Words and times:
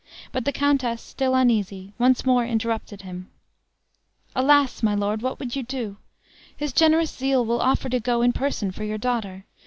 But 0.31 0.45
the 0.45 0.51
countess, 0.51 0.99
still 0.99 1.35
uneasy, 1.35 1.93
once 1.99 2.25
more 2.25 2.43
interrupted 2.43 3.03
him. 3.03 3.29
"Alas! 4.35 4.81
my 4.81 4.95
lord, 4.95 5.21
what 5.21 5.37
would 5.39 5.55
you 5.55 5.61
do? 5.61 5.97
His 6.57 6.73
generous 6.73 7.15
zeal 7.15 7.45
will 7.45 7.61
offer 7.61 7.87
to 7.87 7.99
go 7.99 8.23
in 8.23 8.33
person 8.33 8.71
for 8.71 8.83
your 8.83 8.97
daughter. 8.97 9.45